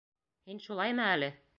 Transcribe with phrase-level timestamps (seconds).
[0.49, 1.33] Һин шулаймы әле?!